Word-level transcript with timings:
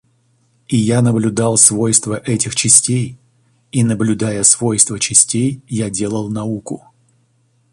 И 0.67 0.77
я 0.77 1.03
наблюдал 1.03 1.57
свойства 1.57 2.15
этих 2.15 2.55
частей, 2.55 3.19
и, 3.71 3.83
наблюдая 3.83 4.41
свойства 4.41 4.97
частей, 4.97 5.61
я 5.67 5.91
делал 5.91 6.27
науку. 6.31 6.87